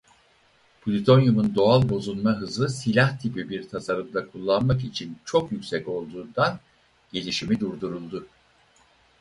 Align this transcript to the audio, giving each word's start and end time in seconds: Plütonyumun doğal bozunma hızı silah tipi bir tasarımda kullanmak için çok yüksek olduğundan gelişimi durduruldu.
Plütonyumun 0.81 1.55
doğal 1.55 1.89
bozunma 1.89 2.31
hızı 2.33 2.69
silah 2.69 3.19
tipi 3.19 3.49
bir 3.49 3.69
tasarımda 3.69 4.27
kullanmak 4.27 4.83
için 4.83 5.17
çok 5.25 5.51
yüksek 5.51 5.87
olduğundan 5.87 6.59
gelişimi 7.13 7.59
durduruldu. 7.59 8.27